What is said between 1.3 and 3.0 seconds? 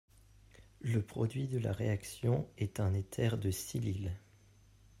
de la réaction est un